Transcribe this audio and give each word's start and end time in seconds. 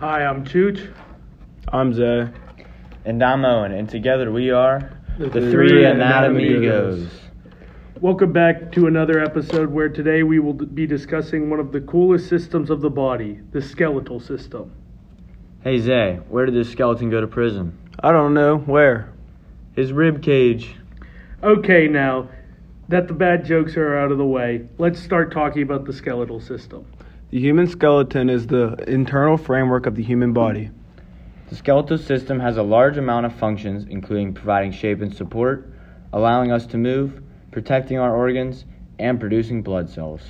Hi, 0.00 0.24
I'm 0.24 0.44
Chooch. 0.44 0.92
I'm 1.68 1.92
Zay. 1.92 2.28
And 3.04 3.22
I'm 3.22 3.44
Owen, 3.44 3.70
and 3.72 3.88
together 3.88 4.32
we 4.32 4.50
are 4.50 4.98
The 5.18 5.26
the, 5.28 5.40
Three 5.40 5.68
Three 5.68 5.82
Anatomigos. 5.84 7.06
Anatomigos. 7.06 7.10
Welcome 8.00 8.32
back 8.32 8.72
to 8.72 8.86
another 8.86 9.20
episode 9.20 9.70
where 9.70 9.88
today 9.88 10.22
we 10.22 10.38
will 10.38 10.54
be 10.54 10.86
discussing 10.86 11.50
one 11.50 11.60
of 11.60 11.70
the 11.70 11.82
coolest 11.82 12.28
systems 12.28 12.70
of 12.70 12.80
the 12.80 12.90
body, 12.90 13.40
the 13.52 13.62
skeletal 13.62 14.18
system. 14.18 14.72
Hey 15.62 15.78
Zay, 15.78 16.18
where 16.30 16.46
did 16.46 16.54
this 16.54 16.72
skeleton 16.72 17.10
go 17.10 17.20
to 17.20 17.26
prison? 17.26 17.78
I 18.02 18.12
don't 18.12 18.32
know 18.32 18.56
where. 18.56 19.12
His 19.76 19.92
rib 19.92 20.22
cage. 20.22 20.74
Okay, 21.42 21.86
now 21.86 22.30
that 22.88 23.08
the 23.08 23.12
bad 23.12 23.44
jokes 23.44 23.76
are 23.76 23.94
out 23.94 24.10
of 24.10 24.16
the 24.16 24.24
way, 24.24 24.66
let's 24.78 24.98
start 24.98 25.30
talking 25.30 25.62
about 25.62 25.84
the 25.84 25.92
skeletal 25.92 26.40
system. 26.40 26.86
The 27.28 27.40
human 27.40 27.66
skeleton 27.66 28.30
is 28.30 28.46
the 28.46 28.72
internal 28.88 29.36
framework 29.36 29.84
of 29.84 29.96
the 29.96 30.02
human 30.02 30.32
body. 30.32 30.70
The 31.50 31.56
skeletal 31.56 31.98
system 31.98 32.40
has 32.40 32.56
a 32.56 32.62
large 32.62 32.96
amount 32.96 33.26
of 33.26 33.34
functions, 33.34 33.84
including 33.90 34.32
providing 34.32 34.72
shape 34.72 35.02
and 35.02 35.14
support, 35.14 35.70
allowing 36.14 36.50
us 36.50 36.64
to 36.68 36.78
move, 36.78 37.22
protecting 37.50 37.98
our 37.98 38.16
organs, 38.16 38.64
and 38.98 39.20
producing 39.20 39.60
blood 39.60 39.90
cells. 39.90 40.22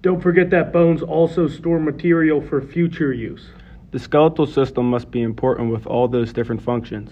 Don't 0.00 0.22
forget 0.22 0.48
that 0.48 0.72
bones 0.72 1.02
also 1.02 1.48
store 1.48 1.78
material 1.78 2.40
for 2.40 2.62
future 2.62 3.12
use. 3.12 3.50
The 3.92 3.98
skeletal 3.98 4.46
system 4.46 4.88
must 4.88 5.10
be 5.10 5.20
important 5.20 5.72
with 5.72 5.86
all 5.86 6.06
those 6.06 6.32
different 6.32 6.62
functions. 6.62 7.10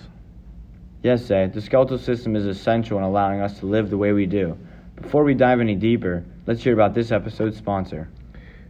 Yes, 1.02 1.24
Zay, 1.24 1.46
the 1.46 1.60
skeletal 1.60 1.98
system 1.98 2.36
is 2.36 2.46
essential 2.46 2.98
in 2.98 3.04
allowing 3.04 3.40
us 3.40 3.58
to 3.58 3.66
live 3.66 3.90
the 3.90 3.96
way 3.96 4.12
we 4.12 4.26
do. 4.26 4.56
Before 4.94 5.24
we 5.24 5.34
dive 5.34 5.60
any 5.60 5.74
deeper, 5.74 6.24
let's 6.46 6.62
hear 6.62 6.74
about 6.74 6.94
this 6.94 7.10
episode's 7.10 7.56
sponsor. 7.56 8.08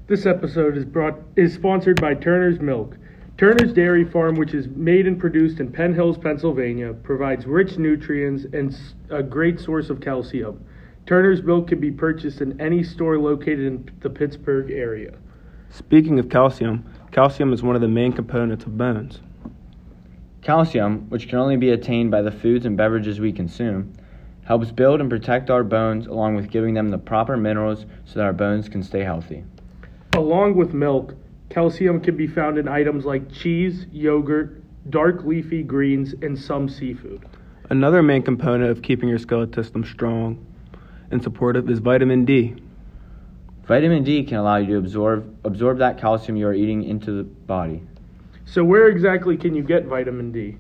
This 0.06 0.24
episode 0.24 0.78
is 0.78 0.86
brought 0.86 1.18
is 1.36 1.52
sponsored 1.52 2.00
by 2.00 2.14
Turner's 2.14 2.60
Milk. 2.60 2.96
Turner's 3.36 3.74
Dairy 3.74 4.04
Farm, 4.04 4.36
which 4.36 4.54
is 4.54 4.68
made 4.68 5.06
and 5.06 5.20
produced 5.20 5.60
in 5.60 5.70
Penn 5.70 5.94
Hills, 5.94 6.16
Pennsylvania, 6.16 6.94
provides 6.94 7.44
rich 7.44 7.76
nutrients 7.76 8.46
and 8.54 8.74
a 9.10 9.22
great 9.22 9.60
source 9.60 9.90
of 9.90 10.00
calcium. 10.00 10.64
Turner's 11.04 11.42
Milk 11.42 11.68
can 11.68 11.78
be 11.78 11.90
purchased 11.90 12.40
in 12.40 12.58
any 12.58 12.82
store 12.82 13.18
located 13.18 13.60
in 13.60 13.90
the 14.00 14.10
Pittsburgh 14.10 14.70
area. 14.70 15.12
Speaking 15.70 16.18
of 16.18 16.30
calcium, 16.30 16.84
calcium 17.10 17.52
is 17.52 17.62
one 17.62 17.74
of 17.74 17.82
the 17.82 17.88
main 17.88 18.12
components 18.12 18.64
of 18.64 18.76
bones. 18.76 19.20
Calcium, 20.42 21.08
which 21.10 21.28
can 21.28 21.38
only 21.38 21.56
be 21.56 21.70
attained 21.70 22.10
by 22.10 22.22
the 22.22 22.30
foods 22.30 22.64
and 22.64 22.76
beverages 22.76 23.20
we 23.20 23.32
consume, 23.32 23.92
helps 24.44 24.70
build 24.70 25.00
and 25.00 25.10
protect 25.10 25.50
our 25.50 25.62
bones 25.62 26.06
along 26.06 26.34
with 26.34 26.50
giving 26.50 26.74
them 26.74 26.88
the 26.88 26.98
proper 26.98 27.36
minerals 27.36 27.84
so 28.06 28.14
that 28.14 28.24
our 28.24 28.32
bones 28.32 28.68
can 28.68 28.82
stay 28.82 29.02
healthy. 29.02 29.44
Along 30.14 30.54
with 30.54 30.72
milk, 30.72 31.14
calcium 31.50 32.00
can 32.00 32.16
be 32.16 32.26
found 32.26 32.56
in 32.56 32.66
items 32.66 33.04
like 33.04 33.30
cheese, 33.30 33.86
yogurt, 33.92 34.62
dark 34.90 35.24
leafy 35.24 35.62
greens, 35.62 36.14
and 36.22 36.38
some 36.38 36.68
seafood. 36.68 37.26
Another 37.68 38.02
main 38.02 38.22
component 38.22 38.70
of 38.70 38.80
keeping 38.80 39.08
your 39.08 39.18
skeletal 39.18 39.62
system 39.62 39.84
strong 39.84 40.44
and 41.10 41.22
supportive 41.22 41.68
is 41.68 41.78
vitamin 41.78 42.24
D. 42.24 42.56
Vitamin 43.68 44.02
D 44.02 44.24
can 44.24 44.38
allow 44.38 44.56
you 44.56 44.66
to 44.68 44.76
absorb 44.78 45.36
absorb 45.44 45.76
that 45.78 45.98
calcium 45.98 46.38
you 46.38 46.46
are 46.46 46.54
eating 46.54 46.84
into 46.84 47.12
the 47.12 47.22
body. 47.22 47.82
So, 48.46 48.64
where 48.64 48.88
exactly 48.88 49.36
can 49.36 49.54
you 49.54 49.62
get 49.62 49.84
vitamin 49.84 50.32
D? 50.32 50.56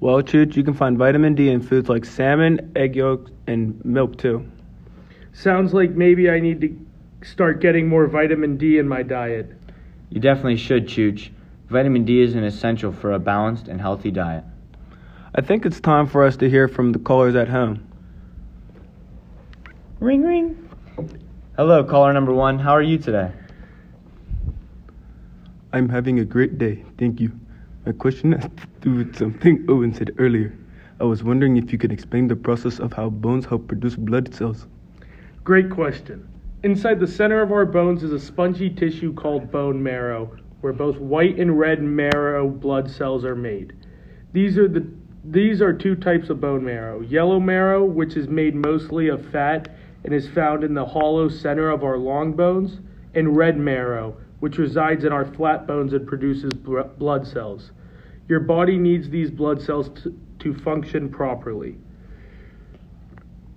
Well, 0.00 0.20
Chooch, 0.20 0.56
you 0.56 0.64
can 0.64 0.74
find 0.74 0.98
vitamin 0.98 1.36
D 1.36 1.50
in 1.50 1.62
foods 1.62 1.88
like 1.88 2.04
salmon, 2.04 2.72
egg 2.74 2.96
yolks, 2.96 3.30
and 3.46 3.82
milk 3.84 4.18
too. 4.18 4.44
Sounds 5.32 5.72
like 5.72 5.92
maybe 5.92 6.28
I 6.28 6.40
need 6.40 6.60
to 6.62 6.76
start 7.22 7.60
getting 7.60 7.88
more 7.88 8.08
vitamin 8.08 8.56
D 8.56 8.78
in 8.78 8.88
my 8.88 9.04
diet. 9.04 9.52
You 10.10 10.20
definitely 10.20 10.56
should, 10.56 10.88
Chooch. 10.88 11.30
Vitamin 11.68 12.04
D 12.04 12.22
is 12.22 12.34
an 12.34 12.42
essential 12.42 12.90
for 12.90 13.12
a 13.12 13.20
balanced 13.20 13.68
and 13.68 13.80
healthy 13.80 14.10
diet. 14.10 14.42
I 15.36 15.42
think 15.42 15.64
it's 15.64 15.78
time 15.78 16.08
for 16.08 16.24
us 16.24 16.36
to 16.38 16.50
hear 16.50 16.66
from 16.66 16.90
the 16.90 16.98
callers 16.98 17.36
at 17.36 17.48
home. 17.48 17.86
Ring 20.00 20.24
ring. 20.24 20.63
Hello, 21.56 21.84
caller 21.84 22.12
number 22.12 22.34
one. 22.34 22.58
How 22.58 22.72
are 22.72 22.82
you 22.82 22.98
today? 22.98 23.30
I'm 25.72 25.88
having 25.88 26.18
a 26.18 26.24
great 26.24 26.58
day, 26.58 26.84
thank 26.98 27.20
you. 27.20 27.30
My 27.86 27.92
question 27.92 28.32
has 28.32 28.42
to 28.42 28.66
do 28.80 28.94
with 28.96 29.14
something 29.14 29.64
Owen 29.68 29.94
said 29.94 30.10
earlier. 30.18 30.52
I 30.98 31.04
was 31.04 31.22
wondering 31.22 31.56
if 31.56 31.70
you 31.70 31.78
could 31.78 31.92
explain 31.92 32.26
the 32.26 32.34
process 32.34 32.80
of 32.80 32.92
how 32.92 33.08
bones 33.08 33.46
help 33.46 33.68
produce 33.68 33.94
blood 33.94 34.34
cells. 34.34 34.66
Great 35.44 35.70
question. 35.70 36.28
Inside 36.64 36.98
the 36.98 37.06
center 37.06 37.40
of 37.40 37.52
our 37.52 37.66
bones 37.66 38.02
is 38.02 38.10
a 38.10 38.18
spongy 38.18 38.68
tissue 38.68 39.14
called 39.14 39.52
bone 39.52 39.80
marrow, 39.80 40.36
where 40.60 40.72
both 40.72 40.98
white 40.98 41.38
and 41.38 41.56
red 41.56 41.80
marrow 41.80 42.48
blood 42.48 42.90
cells 42.90 43.24
are 43.24 43.36
made. 43.36 43.74
These 44.32 44.58
are 44.58 44.66
the 44.66 44.84
these 45.26 45.62
are 45.62 45.72
two 45.72 45.94
types 45.94 46.30
of 46.30 46.40
bone 46.40 46.64
marrow. 46.64 47.00
Yellow 47.00 47.38
marrow, 47.38 47.84
which 47.84 48.16
is 48.16 48.26
made 48.26 48.56
mostly 48.56 49.08
of 49.08 49.24
fat 49.30 49.68
and 50.04 50.14
is 50.14 50.28
found 50.28 50.62
in 50.62 50.74
the 50.74 50.84
hollow 50.84 51.28
center 51.28 51.70
of 51.70 51.82
our 51.82 51.98
long 51.98 52.32
bones, 52.32 52.80
and 53.14 53.36
red 53.36 53.56
marrow, 53.56 54.16
which 54.40 54.58
resides 54.58 55.04
in 55.04 55.12
our 55.12 55.24
flat 55.24 55.66
bones 55.66 55.92
and 55.92 56.06
produces 56.06 56.52
bl- 56.52 56.80
blood 56.98 57.26
cells. 57.26 57.72
Your 58.28 58.40
body 58.40 58.76
needs 58.76 59.08
these 59.08 59.30
blood 59.30 59.62
cells 59.62 59.88
to, 60.02 60.18
to 60.40 60.54
function 60.54 61.08
properly. 61.08 61.76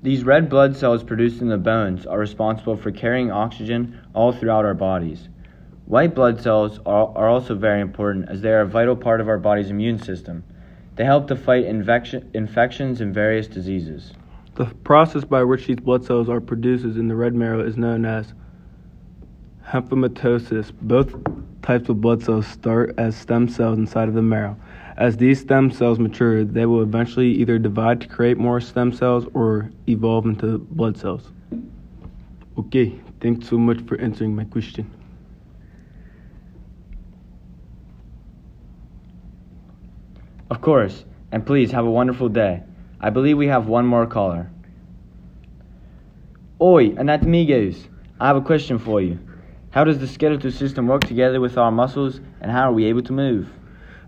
These 0.03 0.23
red 0.23 0.49
blood 0.49 0.75
cells 0.75 1.03
produced 1.03 1.41
in 1.41 1.49
the 1.49 1.57
bones 1.57 2.05
are 2.05 2.19
responsible 2.19 2.77
for 2.77 2.91
carrying 2.91 3.31
oxygen 3.31 3.99
all 4.13 4.31
throughout 4.31 4.63
our 4.63 4.73
bodies. 4.73 5.27
White 5.85 6.13
blood 6.13 6.41
cells 6.41 6.79
are, 6.85 7.11
are 7.17 7.29
also 7.29 7.55
very 7.55 7.81
important 7.81 8.29
as 8.29 8.41
they 8.41 8.51
are 8.51 8.61
a 8.61 8.67
vital 8.67 8.95
part 8.95 9.21
of 9.21 9.27
our 9.27 9.37
body's 9.39 9.69
immune 9.69 9.99
system. 9.99 10.43
They 10.95 11.05
help 11.05 11.27
to 11.27 11.35
fight 11.35 11.65
infection, 11.65 12.29
infections 12.33 13.01
and 13.01 13.13
various 13.13 13.47
diseases. 13.47 14.13
The 14.57 14.65
process 14.83 15.23
by 15.23 15.43
which 15.43 15.67
these 15.67 15.77
blood 15.77 16.03
cells 16.03 16.29
are 16.29 16.41
produced 16.41 16.83
in 16.83 17.07
the 17.07 17.15
red 17.15 17.35
marrow 17.35 17.63
is 17.63 17.77
known 17.77 18.05
as 18.05 18.33
hemochromatosis. 19.63 20.73
Both 20.81 21.15
types 21.61 21.89
of 21.89 22.01
blood 22.01 22.23
cells 22.23 22.47
start 22.47 22.95
as 22.97 23.15
stem 23.15 23.47
cells 23.49 23.77
inside 23.77 24.07
of 24.07 24.15
the 24.15 24.23
marrow. 24.23 24.57
As 24.97 25.15
these 25.15 25.41
stem 25.41 25.69
cells 25.69 25.99
mature, 25.99 26.43
they 26.43 26.65
will 26.65 26.81
eventually 26.81 27.29
either 27.33 27.59
divide 27.59 28.01
to 28.01 28.07
create 28.07 28.39
more 28.39 28.59
stem 28.59 28.91
cells 28.91 29.27
or 29.35 29.69
evolve 29.87 30.25
into 30.25 30.57
blood 30.57 30.97
cells. 30.97 31.31
Okay, 32.57 32.99
thanks 33.19 33.47
so 33.47 33.59
much 33.59 33.79
for 33.81 34.01
answering 34.01 34.35
my 34.35 34.45
question. 34.45 34.91
Of 40.49 40.61
course, 40.61 41.05
and 41.31 41.45
please 41.45 41.69
have 41.73 41.85
a 41.85 41.91
wonderful 41.91 42.27
day. 42.27 42.63
I 42.99 43.09
believe 43.11 43.37
we 43.37 43.47
have 43.47 43.67
one 43.67 43.85
more 43.85 44.07
caller. 44.07 44.49
Oi, 46.59 46.89
anatomigos, 46.89 47.87
I 48.19 48.27
have 48.27 48.35
a 48.35 48.41
question 48.41 48.79
for 48.79 48.99
you. 48.99 49.19
How 49.69 49.83
does 49.83 49.99
the 49.99 50.07
skeletal 50.07 50.49
system 50.51 50.87
work 50.87 51.03
together 51.03 51.39
with 51.39 51.57
our 51.57 51.71
muscles, 51.71 52.19
and 52.41 52.51
how 52.51 52.69
are 52.69 52.73
we 52.73 52.85
able 52.85 53.03
to 53.03 53.13
move? 53.13 53.47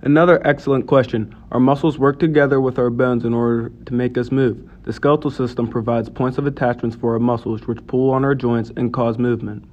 Another 0.02 0.42
excellent 0.48 0.88
question. 0.88 1.36
Our 1.52 1.60
muscles 1.60 2.00
work 2.00 2.20
together 2.20 2.60
with 2.60 2.80
our 2.80 2.90
bones 2.90 3.26
in 3.26 3.34
order 3.34 3.70
to 3.86 3.94
make 3.94 4.18
us 4.18 4.32
move. 4.32 4.68
The 4.84 4.94
skeletal 4.94 5.30
system 5.30 5.68
provides 5.68 6.10
points 6.10 6.40
of 6.40 6.48
attachments 6.48 6.96
for 6.96 7.14
our 7.14 7.20
muscles, 7.20 7.68
which 7.68 7.86
pull 7.86 8.10
on 8.10 8.26
our 8.26 8.34
joints 8.34 8.72
and 8.76 8.92
cause 8.92 9.20
movement. 9.20 9.66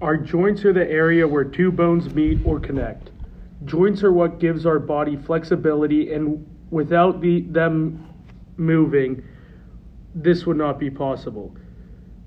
Our 0.00 0.16
joints 0.16 0.64
are 0.64 0.72
the 0.72 0.88
area 0.88 1.26
where 1.26 1.44
two 1.44 1.72
bones 1.72 2.14
meet 2.14 2.38
or 2.44 2.60
connect. 2.60 3.10
Joints 3.64 4.04
are 4.04 4.12
what 4.12 4.38
gives 4.38 4.66
our 4.66 4.78
body 4.78 5.16
flexibility, 5.16 6.12
and 6.12 6.46
without 6.74 7.20
the, 7.20 7.42
them 7.42 8.04
moving, 8.56 9.24
this 10.12 10.44
would 10.44 10.56
not 10.56 10.78
be 10.78 10.90
possible. 10.90 11.54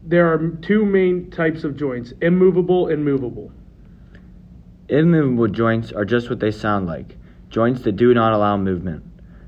There 0.03 0.31
are 0.31 0.47
two 0.61 0.85
main 0.85 1.29
types 1.29 1.65
of 1.65 1.75
joints 1.75 2.13
immovable 2.21 2.87
and 2.87 3.03
movable. 3.03 3.51
Immovable 4.87 5.49
joints 5.49 5.91
are 5.91 6.05
just 6.05 6.29
what 6.29 6.39
they 6.39 6.51
sound 6.51 6.87
like 6.87 7.17
joints 7.49 7.81
that 7.81 7.93
do 7.93 8.13
not 8.13 8.31
allow 8.31 8.55
movement. 8.57 9.03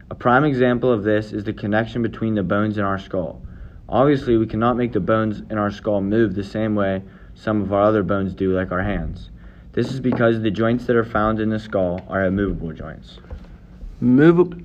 A 0.10 0.16
prime 0.16 0.44
example 0.44 0.92
of 0.92 1.04
this 1.04 1.32
is 1.32 1.46
the 1.46 1.54
connection 1.54 2.02
between 2.02 2.36
the 2.36 2.44
bones 2.44 2.78
in 2.78 2.84
our 2.84 3.00
skull. 3.00 3.42
Obviously, 3.88 4.38
we 4.38 4.48
cannot 4.48 4.78
make 4.78 4.92
the 4.92 5.00
bones 5.00 5.42
in 5.50 5.58
our 5.58 5.72
skull 5.72 6.02
move 6.02 6.36
the 6.36 6.44
same 6.44 6.76
way 6.76 7.04
some 7.36 7.62
of 7.62 7.72
our 7.72 7.84
other 7.84 8.04
bones 8.04 8.34
do, 8.34 8.54
like 8.54 8.72
our 8.72 8.84
hands. 8.84 9.30
This 9.74 9.94
is 9.94 10.00
because 10.00 10.42
the 10.42 10.52
joints 10.52 10.86
that 10.86 10.96
are 10.96 11.06
found 11.06 11.40
in 11.40 11.50
the 11.50 11.60
skull 11.60 12.02
are 12.10 12.26
immovable 12.26 12.74
joints. 12.74 13.20
Movable, 14.02 14.60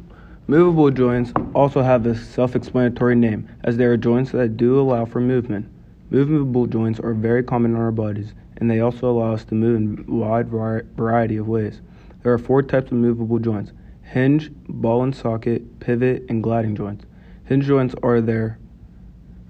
movable 0.46 0.91
joints 0.91 1.32
also 1.55 1.82
have 1.82 2.06
a 2.06 2.14
self 2.14 2.55
explanatory 2.55 3.17
name, 3.17 3.49
as 3.62 3.76
they 3.76 3.85
are 3.85 3.96
joints 3.96 4.32
that 4.32 4.56
do 4.56 4.81
allow 4.81 5.05
for 5.05 5.20
movement. 5.20 5.67
Movable 6.11 6.67
joints 6.67 7.00
are 7.00 7.14
very 7.14 7.43
common 7.43 7.73
in 7.73 7.81
our 7.81 7.91
bodies, 7.91 8.35
and 8.58 8.70
they 8.70 8.81
also 8.81 9.11
allow 9.11 9.32
us 9.32 9.44
to 9.46 9.55
move 9.55 9.76
in 9.76 10.05
a 10.08 10.14
wide 10.14 10.49
variety 10.49 11.37
of 11.37 11.49
ways. 11.49 11.81
There 12.23 12.32
are 12.32 12.38
four 12.38 12.62
types 12.62 12.91
of 12.93 12.99
movable 12.99 13.38
joints 13.38 13.73
hinge, 14.02 14.50
ball 14.69 15.02
and 15.02 15.14
socket, 15.14 15.81
pivot, 15.81 16.25
and 16.29 16.43
gliding 16.43 16.76
joints. 16.76 17.05
Hinge 17.44 17.64
joints 17.64 17.94
are 18.02 18.20
there 18.20 18.58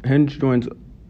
hinge 0.04 0.38
joints 0.38 0.68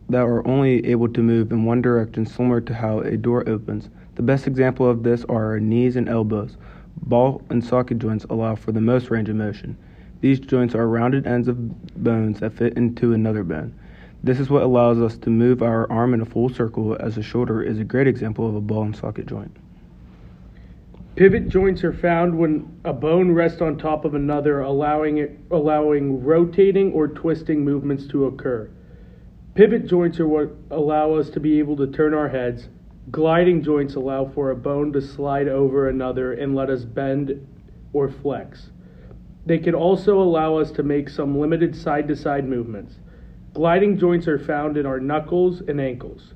that 0.09 0.23
are 0.23 0.47
only 0.47 0.85
able 0.87 1.09
to 1.09 1.21
move 1.23 1.51
in 1.51 1.65
one 1.65 1.83
direction 1.83 2.27
similar 2.27 2.61
to 2.61 2.75
how 2.75 3.01
a 3.01 3.17
door 3.17 3.49
opens. 3.49 3.91
The 4.15 4.23
best 4.23 4.47
example 4.47 4.89
of 4.89 5.03
this 5.03 5.25
are 5.25 5.53
our 5.53 5.61
knees 5.61 5.97
and 5.97 6.09
elbows. 6.09 6.57
Ball 7.03 7.43
and 7.51 7.63
socket 7.63 7.99
joints 7.99 8.25
allow 8.31 8.55
for 8.55 8.73
the 8.73 8.81
most 8.81 9.11
range 9.11 9.29
of 9.29 9.37
motion. 9.37 9.77
These 10.21 10.41
joints 10.41 10.75
are 10.75 10.89
rounded 10.89 11.27
ends 11.27 11.49
of 11.49 12.03
bones 12.03 12.41
that 12.41 12.55
fit 12.55 12.77
into 12.77 13.13
another 13.13 13.45
bone. 13.45 13.79
This 14.23 14.41
is 14.41 14.49
what 14.49 14.63
allows 14.63 14.99
us 15.01 15.19
to 15.19 15.31
move 15.31 15.63
our 15.63 15.91
arm 15.93 16.15
in 16.15 16.23
a 16.23 16.25
full 16.25 16.49
circle, 16.49 16.97
as 16.99 17.17
the 17.17 17.23
shoulder 17.23 17.63
is 17.63 17.79
a 17.79 17.85
great 17.85 18.07
example 18.07 18.49
of 18.49 18.55
a 18.55 18.61
ball 18.61 18.85
and 18.85 18.97
socket 18.97 19.27
joint. 19.27 19.55
Pivot 21.15 21.49
joints 21.49 21.85
are 21.85 21.93
found 21.93 22.39
when 22.39 22.81
a 22.85 22.93
bone 22.93 23.33
rests 23.33 23.61
on 23.61 23.77
top 23.77 24.05
of 24.05 24.15
another, 24.15 24.61
allowing, 24.61 25.19
it, 25.19 25.39
allowing 25.51 26.25
rotating 26.25 26.91
or 26.93 27.07
twisting 27.07 27.65
movements 27.65 28.07
to 28.07 28.25
occur. 28.25 28.71
Pivot 29.55 29.87
joints 29.87 30.19
are 30.19 30.27
what 30.27 30.57
allow 30.71 31.13
us 31.13 31.31
to 31.31 31.39
be 31.39 31.59
able 31.59 31.77
to 31.77 31.87
turn 31.87 32.15
our 32.15 32.31
heads. 32.31 32.69
Gliding 33.11 33.63
joints 33.63 33.97
allow 33.97 34.25
for 34.25 34.51
a 34.51 34.57
bone 34.57 34.93
to 34.93 35.01
slide 35.01 35.47
over 35.47 35.89
another 35.89 36.33
and 36.33 36.55
let 36.55 36.71
us 36.71 36.85
bend 36.85 37.47
or 37.93 38.09
flex. 38.09 38.71
They 39.47 39.59
can 39.59 39.75
also 39.75 40.23
allow 40.23 40.57
us 40.57 40.71
to 40.73 40.83
make 40.83 41.11
some 41.11 41.39
limited 41.39 41.77
side 41.77 42.09
to 42.09 42.17
side 42.17 42.49
movements. 42.49 42.97
Gliding 43.53 43.99
joints 43.99 44.27
are 44.27 44.39
found 44.39 44.79
in 44.79 44.87
our 44.87 44.99
knuckles 44.99 45.61
and 45.69 45.81
ankles. 45.81 46.33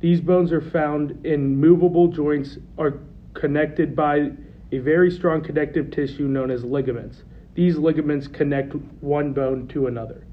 These 0.00 0.20
bones 0.20 0.52
are 0.52 0.60
found 0.60 1.24
in 1.24 1.56
movable 1.56 2.08
joints 2.08 2.58
are 2.78 3.00
connected 3.34 3.96
by 3.96 4.30
a 4.72 4.78
very 4.78 5.10
strong 5.10 5.42
connective 5.42 5.90
tissue 5.90 6.28
known 6.28 6.50
as 6.50 6.64
ligaments. 6.64 7.22
These 7.54 7.76
ligaments 7.76 8.28
connect 8.28 8.74
one 9.00 9.32
bone 9.32 9.68
to 9.68 9.86
another. 9.86 10.24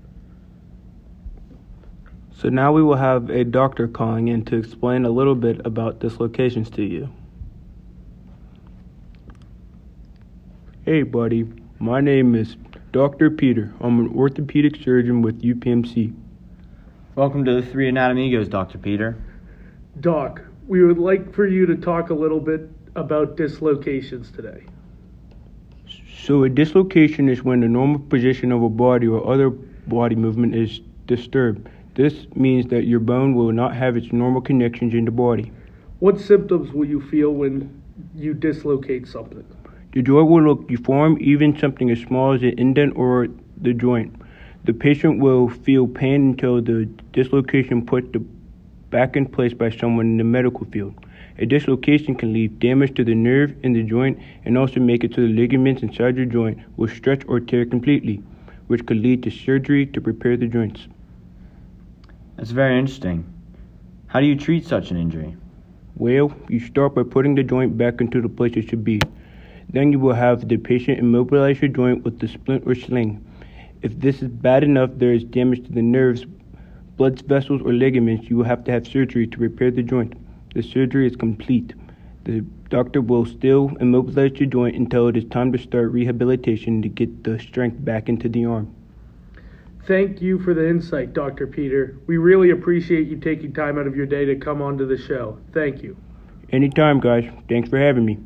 So 2.38 2.50
now 2.50 2.72
we 2.72 2.84
will 2.84 2.98
have 2.98 3.31
a 3.31 3.44
doctor 3.44 3.88
calling 3.88 4.28
in 4.28 4.45
to 4.45 4.57
explain 4.57 5.06
a 5.06 5.10
little 5.10 5.34
bit 5.34 5.66
about 5.66 5.98
dislocations 6.00 6.69
to 6.72 6.84
you. 6.84 7.10
Hey, 10.86 11.01
buddy. 11.01 11.51
My 11.80 12.00
name 12.00 12.36
is 12.36 12.56
Dr. 12.92 13.31
Peter. 13.31 13.74
I'm 13.80 14.00
an 14.00 14.16
orthopedic 14.16 14.75
surgeon 14.84 15.24
with 15.24 15.42
UPMC. 15.42 16.13
Welcome 17.16 17.44
to 17.44 17.60
the 17.60 17.66
Three 17.66 17.92
Anatomigos, 17.92 18.48
Dr. 18.48 18.78
Peter. 18.78 19.18
Doc, 20.00 20.44
we 20.68 20.83
would 20.83 21.00
like 21.00 21.33
for 21.33 21.48
you 21.48 21.66
to 21.66 21.75
talk 21.75 22.12
a 22.12 22.13
little 22.13 22.40
bit 22.40 22.69
about 22.95 23.36
dislocations 23.36 24.30
today. 24.30 24.63
So, 26.19 26.44
a 26.44 26.50
dislocation 26.50 27.30
is 27.30 27.44
when 27.44 27.62
the 27.62 27.68
normal 27.68 27.98
position 27.98 28.51
of 28.51 28.62
a 28.62 28.69
body 28.69 29.07
or 29.07 29.28
other 29.28 29.50
body 29.50 30.16
movement 30.16 30.54
is 30.54 30.81
disturbed. 31.07 31.68
This 31.98 32.28
means 32.36 32.68
that 32.68 32.86
your 32.86 33.00
bone 33.00 33.34
will 33.34 33.52
not 33.52 33.76
have 33.76 33.98
its 33.98 34.14
normal 34.14 34.40
connections 34.40 34.94
in 34.94 35.04
the 35.06 35.10
body. 35.10 35.52
What 35.98 36.20
symptoms 36.20 36.72
will 36.72 36.86
you 36.86 37.02
feel 37.02 37.32
when 37.32 37.82
you 38.16 38.36
dislocate 38.36 39.08
something? 39.08 39.44
The 39.94 40.04
joint 40.04 40.30
will 40.30 40.44
look 40.44 40.68
deformed, 40.68 41.24
even 41.24 41.58
something 41.58 41.90
as 41.90 42.00
small 42.02 42.34
as 42.34 42.44
an 42.44 42.54
indent 42.60 42.96
or 42.96 43.30
the 43.60 43.74
joint. 43.74 44.14
The 44.66 44.74
patient 44.74 45.20
will 45.20 45.50
feel 45.50 45.88
pain 45.88 46.30
until 46.30 46.62
the 46.62 46.86
dislocation 47.14 47.84
put 47.84 48.14
the 48.14 48.20
back 48.92 49.16
in 49.16 49.26
place 49.26 49.56
by 49.56 49.72
someone 49.72 50.06
in 50.06 50.18
the 50.18 50.24
medical 50.24 50.68
field. 50.68 50.94
A 51.40 51.48
dislocation 51.48 52.14
can 52.14 52.32
leave 52.32 52.60
damage 52.60 52.94
to 52.98 53.04
the 53.04 53.16
nerve 53.16 53.56
in 53.64 53.74
the 53.74 53.82
joint 53.82 54.20
and 54.46 54.56
also 54.56 54.80
make 54.80 55.04
it 55.04 55.16
so 55.16 55.22
the 55.22 55.30
ligaments 55.30 55.82
inside 55.82 56.16
your 56.16 56.28
joint 56.28 56.60
will 56.78 56.90
stretch 56.90 57.24
or 57.28 57.40
tear 57.40 57.66
completely, 57.66 58.22
which 58.68 58.86
could 58.86 58.98
lead 58.98 59.24
to 59.24 59.32
surgery 59.32 59.88
to 59.88 60.00
repair 60.02 60.38
the 60.38 60.46
joints. 60.46 60.88
That's 62.38 62.51
very 62.51 62.78
interesting. 62.78 63.25
How 64.06 64.19
do 64.19 64.28
you 64.28 64.36
treat 64.36 64.63
such 64.63 64.92
an 64.92 64.98
injury? 64.98 65.36
Well, 65.95 66.31
you 66.48 66.60
start 66.60 66.94
by 66.94 67.01
putting 67.01 67.34
the 67.34 67.42
joint 67.42 67.75
back 67.75 68.00
into 68.00 68.22
the 68.22 68.30
place 68.30 68.54
it 68.56 68.69
should 68.69 68.84
be. 68.84 69.01
Then 69.69 69.92
you 69.92 69.98
will 69.98 70.13
have 70.13 70.48
the 70.48 70.57
patient 70.57 71.00
immobilize 71.00 71.60
your 71.63 71.72
joint 71.72 72.04
with 72.04 72.19
the 72.19 72.28
splint 72.28 72.63
or 72.68 72.75
sling. 72.75 73.25
If 73.81 74.00
this 74.00 74.22
is 74.22 74.28
bad 74.30 74.63
enough, 74.63 74.92
there 74.94 75.13
is 75.13 75.24
damage 75.24 75.66
to 75.66 75.72
the 75.72 75.81
nerves, 75.81 76.25
blood 76.95 77.19
vessels, 77.28 77.63
or 77.63 77.74
ligaments, 77.74 78.30
you 78.30 78.38
will 78.38 78.45
have 78.45 78.63
to 78.66 78.72
have 78.72 78.86
surgery 78.86 79.25
to 79.25 79.38
repair 79.40 79.72
the 79.72 79.81
joint. 79.81 80.13
The 80.54 80.62
surgery 80.62 81.07
is 81.07 81.16
complete. 81.16 81.74
The 82.25 82.42
doctor 82.69 83.01
will 83.01 83.25
still 83.25 83.75
immobilize 83.80 84.40
your 84.40 84.48
joint 84.48 84.75
until 84.75 85.07
it 85.07 85.18
is 85.18 85.25
time 85.25 85.51
to 85.54 85.57
start 85.57 85.92
rehabilitation 85.92 86.83
to 86.83 86.90
get 86.90 87.24
the 87.24 87.40
strength 87.40 87.83
back 87.83 88.10
into 88.10 88.30
the 88.30 88.45
arm. 88.45 88.77
Thank 89.88 90.22
you 90.22 90.38
for 90.39 90.54
the 90.54 90.68
insight, 90.68 91.13
Dr. 91.13 91.48
Peter. 91.48 91.98
We 92.07 92.18
really 92.18 92.50
appreciate 92.50 93.07
you 93.07 93.16
taking 93.16 93.54
time 93.54 93.80
out 93.80 93.88
of 93.88 93.95
your 93.95 94.06
day 94.06 94.25
to 94.25 94.36
come 94.36 94.62
onto 94.62 94.86
the 94.86 94.98
show. 94.98 95.39
Thank 95.54 95.81
you. 95.81 95.95
Anytime, 96.51 97.00
guys. 97.00 97.24
Thanks 97.48 97.69
for 97.69 97.80
having 97.80 98.04
me. 98.04 98.18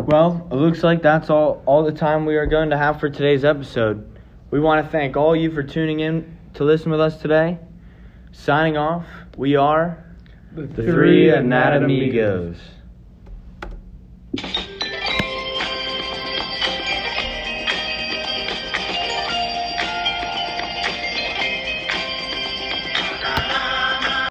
Well, 0.00 0.48
it 0.50 0.56
looks 0.56 0.82
like 0.82 1.00
that's 1.00 1.30
all, 1.30 1.62
all 1.64 1.84
the 1.84 1.92
time 1.92 2.26
we 2.26 2.34
are 2.34 2.46
going 2.46 2.70
to 2.70 2.76
have 2.76 2.98
for 2.98 3.08
today's 3.08 3.44
episode. 3.44 4.18
We 4.50 4.58
want 4.58 4.84
to 4.84 4.90
thank 4.90 5.16
all 5.16 5.36
you 5.36 5.52
for 5.52 5.62
tuning 5.62 6.00
in 6.00 6.36
to 6.54 6.64
listen 6.64 6.90
with 6.90 7.00
us 7.00 7.22
today. 7.22 7.58
Signing 8.32 8.76
off, 8.76 9.06
we 9.36 9.54
are 9.54 10.04
The, 10.56 10.62
the 10.62 10.82
Three 10.82 11.26
Anatomigos. 11.26 12.58